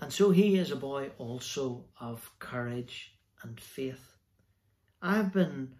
and 0.00 0.12
so 0.12 0.30
he 0.30 0.56
is 0.56 0.70
a 0.70 0.76
boy 0.76 1.10
also 1.18 1.84
of 2.00 2.30
courage 2.38 3.12
and 3.42 3.60
faith. 3.60 4.16
I've 5.02 5.32
been, 5.32 5.74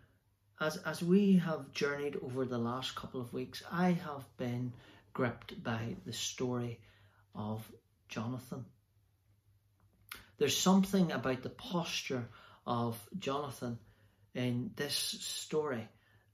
as, 0.60 0.76
as 0.78 1.02
we 1.02 1.36
have 1.38 1.72
journeyed 1.72 2.16
over 2.22 2.44
the 2.44 2.58
last 2.58 2.94
couple 2.94 3.20
of 3.20 3.32
weeks, 3.32 3.62
I 3.70 3.92
have 3.92 4.24
been 4.36 4.72
gripped 5.12 5.62
by 5.62 5.96
the 6.06 6.12
story 6.12 6.80
of 7.34 7.70
Jonathan. 8.08 8.64
There's 10.38 10.56
something 10.56 11.12
about 11.12 11.42
the 11.42 11.50
posture 11.50 12.28
of 12.66 12.98
Jonathan 13.18 13.78
in 14.34 14.70
this 14.76 14.94
story 14.94 15.88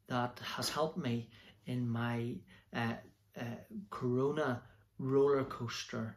that 0.08 0.40
has 0.56 0.68
helped 0.68 0.98
me 0.98 1.28
in 1.66 1.88
my 1.88 2.34
uh, 2.72 2.94
uh, 3.38 3.42
corona 3.90 4.62
roller 4.98 5.44
coaster 5.44 6.16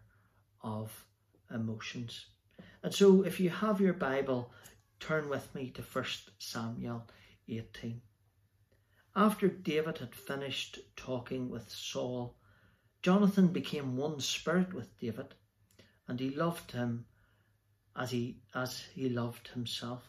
of 0.62 1.06
emotions. 1.54 2.26
And 2.84 2.94
so, 2.94 3.24
if 3.24 3.40
you 3.40 3.50
have 3.50 3.82
your 3.82 3.94
Bible, 3.94 4.52
turn 5.00 5.30
with 5.30 5.54
me 5.56 5.72
to 5.72 5.82
1 5.82 6.06
Samuel 6.38 7.08
18. 7.48 8.02
After 9.16 9.48
David 9.48 9.98
had 9.98 10.14
finished 10.16 10.80
talking 10.96 11.50
with 11.50 11.70
Saul, 11.70 12.38
Jonathan 13.02 13.48
became 13.48 13.98
one 13.98 14.20
spirit 14.20 14.74
with 14.74 14.98
David, 15.00 15.34
and 16.08 16.20
he 16.20 16.30
loved 16.30 16.72
him 16.72 17.06
as 17.96 18.12
he, 18.12 18.42
as 18.54 18.80
he 18.94 19.10
loved 19.10 19.48
himself. 19.50 20.09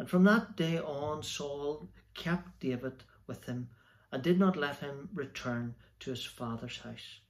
And 0.00 0.08
from 0.08 0.24
that 0.24 0.56
day 0.56 0.78
on, 0.78 1.22
Saul 1.22 1.90
kept 2.14 2.58
David 2.60 3.04
with 3.26 3.44
him 3.44 3.68
and 4.10 4.22
did 4.22 4.38
not 4.38 4.56
let 4.56 4.78
him 4.78 5.10
return 5.12 5.74
to 5.98 6.08
his 6.08 6.24
father's 6.24 6.78
house. 6.78 7.20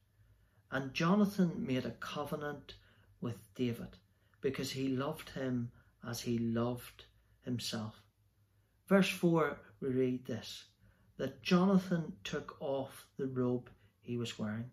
And 0.71 0.93
Jonathan 0.93 1.65
made 1.67 1.85
a 1.85 1.91
covenant 1.91 2.75
with 3.19 3.35
David 3.55 3.97
because 4.39 4.71
he 4.71 4.87
loved 4.87 5.31
him 5.31 5.69
as 6.07 6.21
he 6.21 6.37
loved 6.37 7.03
himself. 7.41 8.01
Verse 8.87 9.09
4, 9.09 9.59
we 9.81 9.89
read 9.89 10.25
this 10.25 10.63
that 11.17 11.43
Jonathan 11.43 12.13
took 12.23 12.55
off 12.61 13.05
the 13.17 13.27
robe 13.27 13.69
he 13.99 14.15
was 14.15 14.39
wearing 14.39 14.71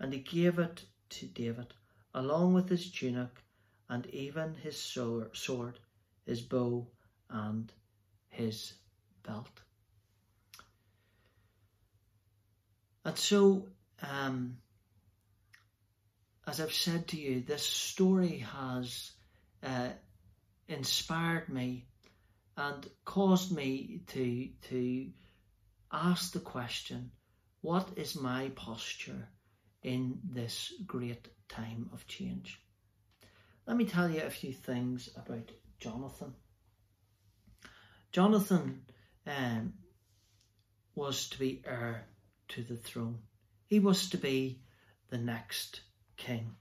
and 0.00 0.12
he 0.12 0.18
gave 0.18 0.58
it 0.58 0.84
to 1.10 1.26
David 1.26 1.74
along 2.12 2.54
with 2.54 2.68
his 2.68 2.90
tunic 2.90 3.44
and 3.88 4.04
even 4.06 4.54
his 4.54 4.76
sword, 4.76 5.78
his 6.24 6.42
bow, 6.42 6.90
and 7.30 7.72
his 8.28 8.72
belt. 9.22 9.60
And 13.04 13.16
so, 13.16 13.68
um, 14.02 14.58
as 16.46 16.60
I've 16.60 16.72
said 16.72 17.08
to 17.08 17.16
you, 17.16 17.40
this 17.40 17.62
story 17.64 18.38
has 18.38 19.12
uh, 19.62 19.90
inspired 20.68 21.48
me 21.48 21.86
and 22.56 22.86
caused 23.04 23.52
me 23.52 24.00
to 24.08 24.48
to 24.68 25.06
ask 25.92 26.32
the 26.32 26.40
question, 26.40 27.10
what 27.60 27.88
is 27.96 28.16
my 28.20 28.50
posture 28.56 29.28
in 29.82 30.18
this 30.24 30.72
great 30.86 31.28
time 31.48 31.90
of 31.92 32.06
change? 32.06 32.60
Let 33.66 33.76
me 33.76 33.86
tell 33.86 34.10
you 34.10 34.22
a 34.22 34.30
few 34.30 34.52
things 34.52 35.08
about 35.16 35.50
Jonathan. 35.78 36.34
Jonathan 38.16 38.80
um, 39.26 39.74
was 40.94 41.28
to 41.28 41.38
be 41.38 41.62
heir 41.66 42.06
to 42.48 42.62
the 42.62 42.78
throne. 42.78 43.18
He 43.66 43.78
was 43.78 44.08
to 44.08 44.16
be 44.16 44.62
the 45.10 45.18
next 45.18 45.82
king. 46.16 46.56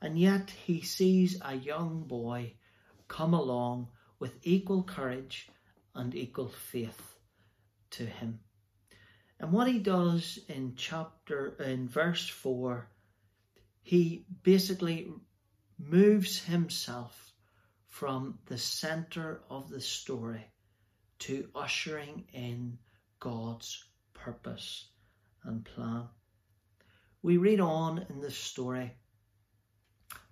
And 0.00 0.18
yet 0.18 0.48
he 0.48 0.80
sees 0.80 1.38
a 1.44 1.54
young 1.54 2.04
boy 2.04 2.54
come 3.08 3.34
along 3.34 3.88
with 4.18 4.40
equal 4.42 4.82
courage 4.82 5.50
and 5.94 6.14
equal 6.14 6.48
faith 6.48 7.14
to 7.90 8.06
him. 8.06 8.40
And 9.38 9.52
what 9.52 9.68
he 9.68 9.80
does 9.80 10.38
in 10.48 10.76
chapter, 10.76 11.56
in 11.62 11.88
verse 11.88 12.26
4, 12.26 12.88
he 13.82 14.24
basically 14.42 15.12
moves 15.78 16.42
himself 16.42 17.34
from 17.86 18.38
the 18.46 18.56
center 18.56 19.42
of 19.50 19.68
the 19.68 19.82
story 19.82 20.49
to 21.20 21.48
ushering 21.54 22.24
in 22.32 22.78
God's 23.20 23.84
purpose 24.14 24.86
and 25.44 25.64
plan. 25.64 26.04
We 27.22 27.36
read 27.36 27.60
on 27.60 28.06
in 28.08 28.20
the 28.20 28.30
story, 28.30 28.94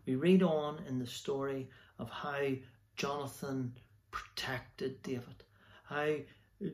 we 0.06 0.14
read 0.14 0.42
on 0.42 0.82
in 0.88 0.98
the 0.98 1.06
story 1.06 1.68
of 1.98 2.10
how 2.10 2.40
Jonathan 2.96 3.74
protected 4.10 5.02
David, 5.02 5.44
how 5.84 6.16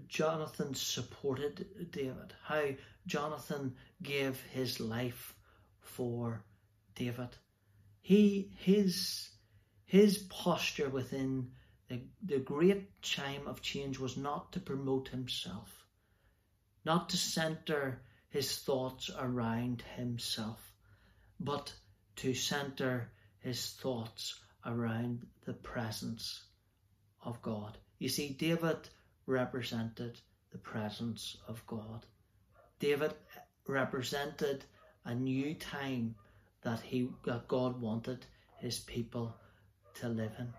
Jonathan 0.09 0.75
supported 0.75 1.91
David, 1.91 2.33
how 2.43 2.65
Jonathan 3.07 3.75
gave 4.03 4.41
his 4.53 4.81
life 4.81 5.35
for 5.81 6.45
David. 6.95 7.31
He 8.01 8.51
his 8.57 9.31
his 9.85 10.19
posture 10.19 10.89
within 10.89 11.51
the, 11.89 12.01
the 12.23 12.39
great 12.39 13.03
time 13.03 13.47
of 13.47 13.61
change 13.61 13.99
was 13.99 14.17
not 14.17 14.53
to 14.53 14.61
promote 14.61 15.09
himself, 15.09 15.87
not 16.85 17.11
to 17.11 17.17
center 17.17 18.03
his 18.31 18.59
thoughts 18.59 19.11
around 19.19 19.83
himself, 19.97 20.73
but 21.39 21.73
to 22.17 22.35
center 22.35 23.13
his 23.39 23.73
thoughts 23.73 24.41
around 24.65 25.27
the 25.45 25.53
presence 25.53 26.43
of 27.23 27.41
God. 27.43 27.77
You 27.99 28.09
see, 28.09 28.31
David 28.31 28.89
represented 29.27 30.21
the 30.53 30.59
presence 30.59 31.37
of 31.49 31.65
God. 31.67 32.07
David 32.79 33.15
represented 33.67 34.65
a 35.05 35.15
new 35.15 35.55
time 35.55 36.15
that 36.63 36.81
he 36.81 37.09
that 37.25 37.49
God 37.49 37.81
wanted 37.81 38.25
his 38.59 38.79
people 38.79 39.37
to 39.95 40.09
live 40.09 40.33
in. 40.39 40.53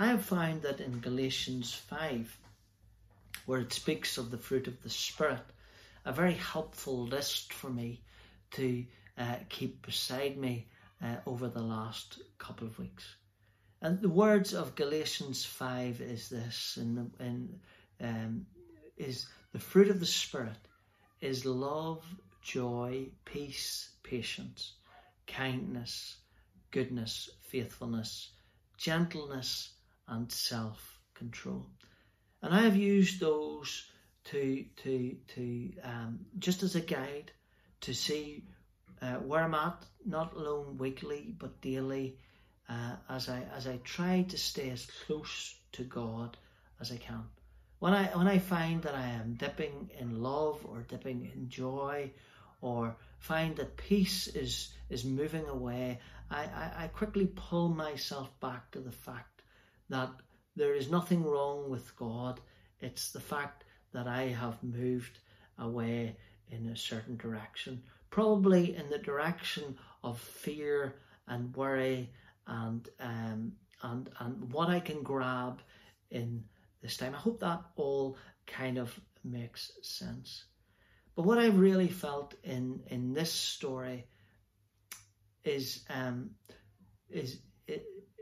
I 0.00 0.06
have 0.06 0.24
found 0.24 0.62
that 0.62 0.80
in 0.80 1.00
Galatians 1.00 1.74
5, 1.74 2.38
where 3.46 3.58
it 3.58 3.72
speaks 3.72 4.16
of 4.16 4.30
the 4.30 4.38
fruit 4.38 4.68
of 4.68 4.80
the 4.80 4.90
Spirit, 4.90 5.42
a 6.04 6.12
very 6.12 6.34
helpful 6.34 7.04
list 7.04 7.52
for 7.52 7.68
me 7.68 8.00
to 8.52 8.84
uh, 9.18 9.34
keep 9.48 9.84
beside 9.84 10.36
me 10.36 10.68
uh, 11.02 11.16
over 11.26 11.48
the 11.48 11.64
last 11.64 12.22
couple 12.38 12.68
of 12.68 12.78
weeks. 12.78 13.16
And 13.82 14.00
the 14.00 14.08
words 14.08 14.54
of 14.54 14.76
Galatians 14.76 15.44
5 15.44 16.00
is 16.00 16.28
this, 16.28 16.78
and, 16.80 17.10
and 17.18 17.58
um, 18.00 18.46
is 18.96 19.26
the 19.52 19.58
fruit 19.58 19.88
of 19.88 19.98
the 19.98 20.06
Spirit 20.06 20.58
is 21.20 21.44
love, 21.44 22.04
joy, 22.40 23.08
peace, 23.24 23.90
patience, 24.04 24.74
kindness, 25.26 26.18
goodness, 26.70 27.30
faithfulness, 27.42 28.30
gentleness, 28.76 29.72
and 30.08 30.30
self 30.30 31.00
control. 31.14 31.66
And 32.42 32.54
I 32.54 32.62
have 32.62 32.76
used 32.76 33.20
those 33.20 33.90
to 34.24 34.64
to 34.82 35.16
to 35.34 35.72
um, 35.82 36.20
just 36.38 36.62
as 36.62 36.74
a 36.74 36.80
guide 36.80 37.32
to 37.80 37.94
see 37.94 38.44
uh, 39.00 39.14
where 39.14 39.42
I'm 39.42 39.54
at, 39.54 39.84
not 40.04 40.34
alone 40.34 40.76
weekly 40.78 41.34
but 41.38 41.60
daily, 41.60 42.18
uh, 42.68 42.96
as 43.08 43.28
I 43.28 43.42
as 43.56 43.66
I 43.66 43.78
try 43.84 44.22
to 44.28 44.38
stay 44.38 44.70
as 44.70 44.86
close 45.06 45.56
to 45.72 45.84
God 45.84 46.36
as 46.80 46.92
I 46.92 46.96
can. 46.96 47.24
When 47.78 47.92
I 47.92 48.06
when 48.16 48.26
I 48.26 48.38
find 48.38 48.82
that 48.82 48.94
I 48.94 49.08
am 49.08 49.34
dipping 49.34 49.90
in 49.98 50.22
love 50.22 50.64
or 50.64 50.82
dipping 50.88 51.30
in 51.34 51.48
joy, 51.48 52.10
or 52.60 52.96
find 53.18 53.56
that 53.56 53.76
peace 53.76 54.26
is 54.28 54.72
is 54.90 55.04
moving 55.04 55.46
away, 55.46 56.00
I, 56.30 56.42
I, 56.44 56.72
I 56.84 56.86
quickly 56.88 57.26
pull 57.26 57.68
myself 57.68 58.28
back 58.40 58.70
to 58.72 58.80
the 58.80 58.92
fact 58.92 59.37
that 59.88 60.10
there 60.56 60.74
is 60.74 60.90
nothing 60.90 61.24
wrong 61.24 61.70
with 61.70 61.96
God. 61.96 62.40
It's 62.80 63.12
the 63.12 63.20
fact 63.20 63.64
that 63.92 64.06
I 64.06 64.24
have 64.28 64.62
moved 64.62 65.18
away 65.58 66.16
in 66.50 66.66
a 66.68 66.76
certain 66.76 67.16
direction, 67.16 67.82
probably 68.10 68.76
in 68.76 68.90
the 68.90 68.98
direction 68.98 69.76
of 70.02 70.18
fear 70.18 70.96
and 71.26 71.54
worry 71.54 72.10
and 72.46 72.88
um, 73.00 73.52
and 73.82 74.10
and 74.18 74.52
what 74.52 74.68
I 74.68 74.80
can 74.80 75.02
grab 75.02 75.60
in 76.10 76.44
this 76.82 76.96
time. 76.96 77.14
I 77.14 77.18
hope 77.18 77.40
that 77.40 77.60
all 77.76 78.16
kind 78.46 78.78
of 78.78 78.98
makes 79.24 79.70
sense. 79.82 80.44
But 81.14 81.24
what 81.24 81.38
I 81.38 81.46
really 81.46 81.88
felt 81.88 82.34
in 82.44 82.80
in 82.88 83.12
this 83.12 83.32
story 83.32 84.06
is 85.44 85.84
um, 85.90 86.30
is 87.10 87.38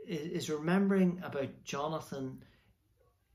is 0.07 0.49
remembering 0.49 1.21
about 1.23 1.63
Jonathan 1.63 2.43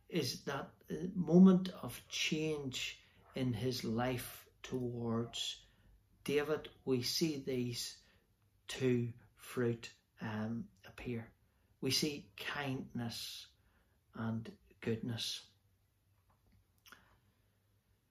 is 0.08 0.42
that 0.42 0.70
moment 1.14 1.70
of 1.82 2.00
change 2.08 2.98
in 3.34 3.52
his 3.52 3.84
life 3.84 4.46
towards 4.62 5.62
David, 6.24 6.68
we 6.84 7.02
see 7.02 7.42
these 7.44 7.96
two 8.68 9.08
fruit 9.36 9.90
um, 10.20 10.64
appear. 10.86 11.28
We 11.80 11.90
see 11.90 12.28
kindness 12.36 13.46
and 14.14 14.50
goodness. 14.80 15.40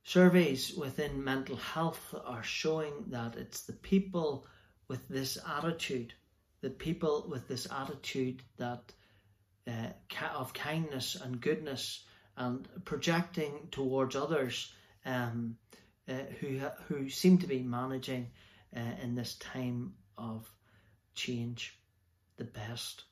Surveys 0.04 0.74
within 0.76 1.24
mental 1.24 1.56
health 1.56 2.14
are 2.26 2.44
showing 2.44 3.06
that 3.08 3.38
it's 3.38 3.62
the 3.62 3.74
people 3.74 4.46
with 4.90 5.08
this 5.08 5.38
attitude, 5.48 6.14
the 6.62 6.70
people 6.70 7.26
with 7.30 7.48
this 7.48 7.68
attitude 7.72 8.42
that 8.58 8.94
uh, 9.68 9.90
of 10.36 10.54
kindness 10.54 11.16
and 11.16 11.42
goodness 11.42 12.06
and 12.38 12.68
projecting 12.86 13.52
towards 13.72 14.16
others 14.16 14.74
um, 15.06 15.58
uh, 16.08 16.14
who 16.40 16.60
who 16.88 17.10
seem 17.10 17.38
to 17.38 17.48
be 17.48 17.62
managing 17.62 18.28
uh, 18.76 18.80
in 19.04 19.16
this 19.16 19.36
time 19.36 19.94
of 20.18 20.50
change 21.14 21.78
the 22.38 22.44
best. 22.44 23.04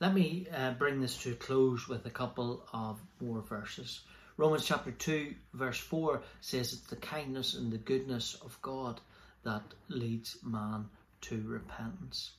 Let 0.00 0.14
me 0.14 0.46
uh, 0.54 0.72
bring 0.72 1.00
this 1.00 1.16
to 1.22 1.32
a 1.32 1.34
close 1.34 1.88
with 1.88 2.06
a 2.06 2.10
couple 2.10 2.64
of 2.72 3.00
more 3.20 3.42
verses. 3.42 4.00
Romans 4.36 4.64
chapter 4.64 4.92
2, 4.92 5.34
verse 5.54 5.78
4 5.78 6.22
says 6.40 6.72
it's 6.72 6.82
the 6.82 6.96
kindness 6.96 7.54
and 7.54 7.72
the 7.72 7.78
goodness 7.78 8.34
of 8.34 8.60
God 8.62 9.00
that 9.42 9.62
leads 9.88 10.38
man 10.44 10.88
to 11.22 11.42
repentance. 11.46 12.32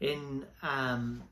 In 0.00 0.44
um, 0.62 1.22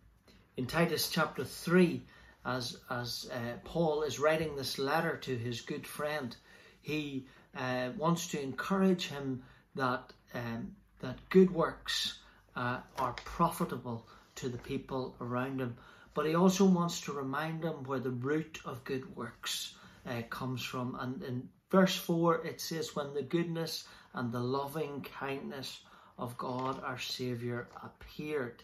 in 0.59 0.67
Titus 0.67 1.09
chapter 1.09 1.45
3, 1.45 2.03
as, 2.45 2.79
as 2.91 3.31
uh, 3.33 3.59
Paul 3.63 4.03
is 4.03 4.19
writing 4.19 4.57
this 4.57 4.77
letter 4.77 5.17
to 5.19 5.37
his 5.37 5.61
good 5.61 5.87
friend, 5.87 6.35
he 6.81 7.27
uh, 7.57 7.91
wants 7.97 8.27
to 8.29 8.43
encourage 8.43 9.07
him 9.07 9.45
that, 9.77 10.13
um, 10.35 10.73
that 10.99 11.17
good 11.29 11.53
works 11.53 12.19
uh, 12.57 12.81
are 12.99 13.13
profitable 13.25 14.09
to 14.35 14.49
the 14.49 14.59
people 14.59 15.15
around 15.21 15.61
him. 15.61 15.77
But 16.13 16.27
he 16.27 16.35
also 16.35 16.65
wants 16.65 17.03
to 17.03 17.13
remind 17.13 17.63
him 17.63 17.85
where 17.85 18.01
the 18.01 18.11
root 18.11 18.59
of 18.65 18.83
good 18.83 19.15
works 19.15 19.77
uh, 20.07 20.23
comes 20.29 20.65
from. 20.65 20.97
And 20.99 21.23
in 21.23 21.49
verse 21.71 21.95
4, 21.95 22.45
it 22.45 22.61
says, 22.61 22.97
When 22.97 23.15
the 23.15 23.23
goodness 23.23 23.87
and 24.13 24.33
the 24.33 24.41
loving 24.41 25.03
kindness 25.03 25.83
of 26.19 26.37
God 26.37 26.83
our 26.83 26.99
Saviour 26.99 27.69
appeared, 27.83 28.63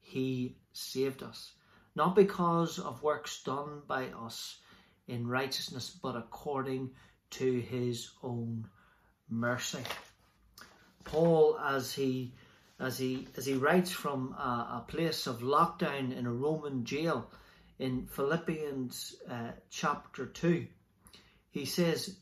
he 0.00 0.56
saved 0.72 1.22
us. 1.22 1.52
Not 1.94 2.16
because 2.16 2.78
of 2.78 3.02
works 3.02 3.42
done 3.44 3.82
by 3.86 4.08
us 4.08 4.58
in 5.06 5.28
righteousness, 5.28 5.96
but 6.02 6.16
according 6.16 6.90
to 7.30 7.60
his 7.60 8.10
own 8.22 8.66
mercy. 9.28 9.82
Paul, 11.04 11.58
as 11.58 11.92
he 11.92 12.34
as 12.80 12.98
he 12.98 13.28
as 13.36 13.46
he 13.46 13.54
writes 13.54 13.92
from 13.92 14.32
a, 14.32 14.82
a 14.82 14.84
place 14.88 15.26
of 15.26 15.40
lockdown 15.40 16.16
in 16.16 16.26
a 16.26 16.32
Roman 16.32 16.84
jail 16.84 17.30
in 17.78 18.06
Philippians 18.06 19.16
uh, 19.30 19.52
chapter 19.70 20.26
two, 20.26 20.66
he 21.50 21.64
says, 21.64 22.16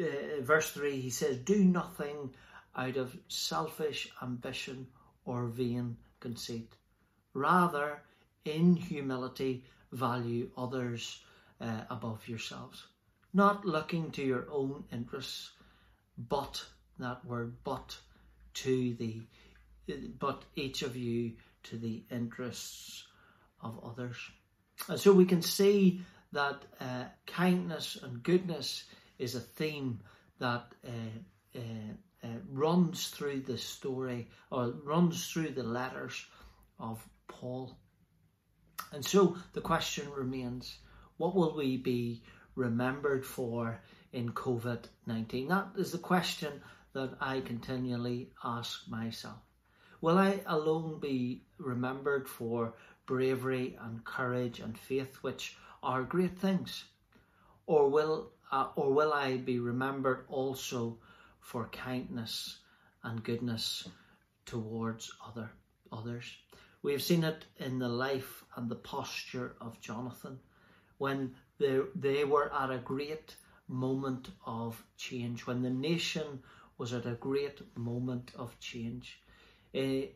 uh, 0.00 0.42
verse 0.42 0.70
three, 0.72 1.00
he 1.00 1.10
says, 1.10 1.38
"Do 1.38 1.64
nothing 1.64 2.34
out 2.76 2.96
of 2.96 3.16
selfish 3.28 4.08
ambition 4.22 4.86
or 5.24 5.46
vain 5.46 5.96
conceit. 6.20 6.72
Rather, 7.34 8.02
in 8.44 8.74
humility, 8.74 9.64
value 9.92 10.50
others 10.56 11.22
uh, 11.60 11.82
above 11.90 12.26
yourselves, 12.28 12.86
not 13.32 13.64
looking 13.64 14.10
to 14.12 14.22
your 14.22 14.46
own 14.50 14.84
interests, 14.92 15.50
but 16.16 16.64
that 16.98 17.24
word, 17.24 17.54
but 17.64 17.96
to 18.54 18.94
the 18.94 19.22
but 20.18 20.44
each 20.54 20.82
of 20.82 20.96
you 20.96 21.32
to 21.62 21.78
the 21.78 22.02
interests 22.10 23.04
of 23.62 23.78
others. 23.82 24.16
And 24.88 25.00
so 25.00 25.12
we 25.12 25.24
can 25.24 25.42
see 25.42 26.02
that 26.32 26.62
uh, 26.80 27.04
kindness 27.26 27.96
and 28.02 28.22
goodness 28.22 28.84
is 29.18 29.34
a 29.34 29.40
theme 29.40 30.00
that 30.38 30.66
uh, 30.86 31.58
uh, 31.58 31.60
uh, 32.28 32.38
runs 32.50 33.08
through 33.08 33.40
the 33.40 33.56
story 33.56 34.28
or 34.50 34.74
runs 34.84 35.30
through 35.30 35.50
the 35.50 35.62
letters 35.62 36.26
of 36.78 37.06
Paul. 37.26 37.78
And 38.92 39.04
so 39.04 39.36
the 39.52 39.60
question 39.60 40.10
remains 40.10 40.78
what 41.16 41.34
will 41.34 41.56
we 41.56 41.76
be 41.76 42.22
remembered 42.54 43.24
for 43.24 43.80
in 44.12 44.32
COVID 44.32 44.84
19? 45.06 45.48
That 45.48 45.68
is 45.76 45.92
the 45.92 45.98
question 45.98 46.60
that 46.92 47.16
I 47.20 47.40
continually 47.40 48.32
ask 48.44 48.88
myself. 48.88 49.38
Will 50.00 50.18
I 50.18 50.42
alone 50.46 51.00
be 51.00 51.44
remembered 51.58 52.28
for 52.28 52.74
bravery 53.06 53.76
and 53.80 54.04
courage 54.04 54.60
and 54.60 54.78
faith, 54.78 55.16
which 55.22 55.56
are 55.82 56.04
great 56.04 56.38
things? 56.38 56.84
Or 57.66 57.88
will, 57.88 58.30
uh, 58.52 58.68
or 58.76 58.92
will 58.92 59.12
I 59.12 59.38
be 59.38 59.58
remembered 59.58 60.24
also 60.28 60.98
for 61.50 61.68
kindness 61.68 62.58
and 63.02 63.24
goodness 63.24 63.88
towards 64.44 65.10
other 65.26 65.50
others? 65.90 66.26
We 66.82 66.92
have 66.92 67.02
seen 67.02 67.24
it 67.24 67.44
in 67.56 67.78
the 67.78 67.88
life 67.88 68.44
and 68.56 68.68
the 68.68 68.82
posture 68.94 69.56
of 69.60 69.80
Jonathan 69.80 70.38
when 70.98 71.34
they, 71.58 71.80
they 71.94 72.24
were 72.24 72.52
at 72.52 72.70
a 72.70 72.78
great 72.78 73.34
moment 73.66 74.28
of 74.44 74.82
change, 74.96 75.46
when 75.46 75.62
the 75.62 75.70
nation 75.70 76.42
was 76.76 76.92
at 76.92 77.06
a 77.06 77.20
great 77.28 77.60
moment 77.76 78.32
of 78.36 78.58
change 78.60 79.20
uh, 79.74 80.06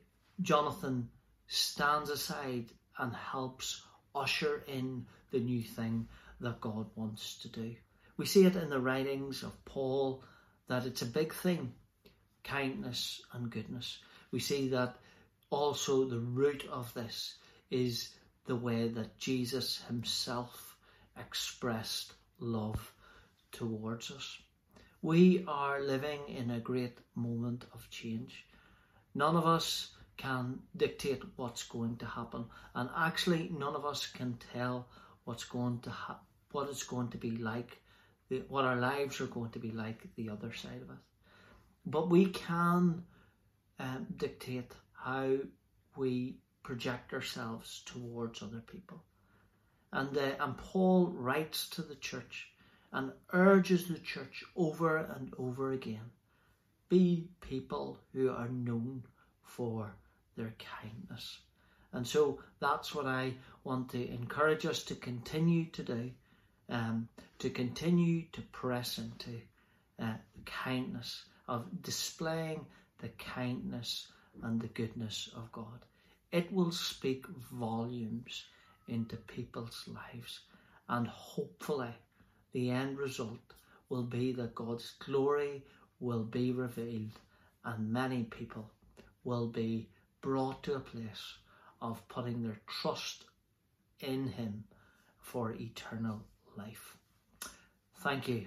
Jonathan 0.40 1.08
stands 1.46 2.10
aside 2.10 2.66
and 2.98 3.14
helps 3.14 3.82
usher 4.14 4.64
in 4.66 5.06
the 5.30 5.40
new 5.40 5.62
thing 5.62 6.08
that 6.40 6.60
God 6.60 6.86
wants 6.94 7.38
to 7.38 7.48
do. 7.48 7.74
We 8.16 8.26
see 8.26 8.44
it 8.44 8.56
in 8.56 8.70
the 8.70 8.80
writings 8.80 9.42
of 9.42 9.64
Paul 9.64 10.22
that 10.68 10.86
it's 10.86 11.02
a 11.02 11.06
big 11.06 11.32
thing 11.34 11.72
kindness 12.44 13.22
and 13.32 13.50
goodness. 13.50 13.98
We 14.30 14.40
see 14.40 14.68
that 14.68 14.96
also 15.50 16.04
the 16.04 16.18
root 16.18 16.66
of 16.70 16.92
this 16.94 17.36
is 17.70 18.10
the 18.46 18.56
way 18.56 18.88
that 18.88 19.18
Jesus 19.18 19.82
himself 19.86 20.76
expressed 21.16 22.14
love 22.38 22.92
towards 23.52 24.10
us. 24.10 24.38
We 25.02 25.44
are 25.46 25.82
living 25.82 26.20
in 26.28 26.50
a 26.50 26.60
great 26.60 26.98
moment 27.14 27.64
of 27.72 27.88
change. 27.90 28.46
None 29.14 29.36
of 29.36 29.46
us 29.46 29.90
can 30.16 30.60
dictate 30.76 31.22
what's 31.36 31.64
going 31.64 31.96
to 31.96 32.06
happen, 32.06 32.46
and 32.74 32.88
actually, 32.96 33.50
none 33.58 33.74
of 33.74 33.84
us 33.84 34.06
can 34.06 34.38
tell 34.52 34.88
what's 35.24 35.44
going 35.44 35.80
to 35.80 35.90
ha- 35.90 36.20
what 36.52 36.68
it's 36.68 36.84
going 36.84 37.08
to 37.08 37.18
be 37.18 37.32
like, 37.32 37.81
the, 38.32 38.42
what 38.48 38.64
our 38.64 38.76
lives 38.76 39.20
are 39.20 39.26
going 39.26 39.50
to 39.50 39.58
be 39.58 39.70
like 39.72 40.02
the 40.16 40.30
other 40.30 40.54
side 40.54 40.80
of 40.82 40.88
it. 40.88 41.02
But 41.84 42.08
we 42.08 42.26
can 42.26 43.02
um, 43.78 44.06
dictate 44.16 44.72
how 44.94 45.36
we 45.96 46.38
project 46.62 47.12
ourselves 47.12 47.82
towards 47.84 48.42
other 48.42 48.62
people. 48.66 49.04
And, 49.92 50.16
uh, 50.16 50.30
and 50.40 50.56
Paul 50.56 51.08
writes 51.08 51.68
to 51.70 51.82
the 51.82 51.96
church 51.96 52.48
and 52.92 53.12
urges 53.34 53.88
the 53.88 53.98
church 53.98 54.42
over 54.56 54.96
and 54.96 55.34
over 55.38 55.72
again 55.72 56.10
be 56.88 57.28
people 57.42 57.98
who 58.14 58.30
are 58.30 58.48
known 58.48 59.02
for 59.42 59.94
their 60.36 60.54
kindness. 60.80 61.40
And 61.92 62.06
so 62.06 62.40
that's 62.60 62.94
what 62.94 63.06
I 63.06 63.34
want 63.64 63.90
to 63.90 64.10
encourage 64.10 64.64
us 64.64 64.82
to 64.84 64.94
continue 64.94 65.66
to 65.72 65.82
do, 65.82 66.10
um, 66.68 67.08
to 67.38 67.50
continue 67.50 68.24
to 68.32 68.40
press 68.52 68.98
into 68.98 69.40
uh, 69.98 70.14
the 70.34 70.42
kindness 70.44 71.24
of 71.48 71.82
displaying 71.82 72.64
the 73.00 73.08
kindness 73.08 74.08
and 74.42 74.60
the 74.60 74.68
goodness 74.68 75.28
of 75.36 75.50
God. 75.52 75.80
It 76.30 76.52
will 76.52 76.72
speak 76.72 77.26
volumes 77.52 78.44
into 78.88 79.16
people's 79.16 79.84
lives, 79.86 80.40
and 80.88 81.06
hopefully, 81.06 81.94
the 82.52 82.70
end 82.70 82.98
result 82.98 83.54
will 83.88 84.02
be 84.02 84.32
that 84.32 84.54
God's 84.54 84.94
glory 84.98 85.62
will 86.00 86.24
be 86.24 86.52
revealed 86.52 87.18
and 87.64 87.92
many 87.92 88.24
people 88.24 88.70
will 89.24 89.46
be 89.46 89.88
brought 90.20 90.62
to 90.64 90.74
a 90.74 90.80
place 90.80 91.34
of 91.80 92.06
putting 92.08 92.42
their 92.42 92.60
trust 92.66 93.24
in 94.00 94.28
Him 94.28 94.64
for 95.20 95.52
eternal 95.52 96.22
life. 96.56 96.96
Thank 98.02 98.28
you 98.28 98.46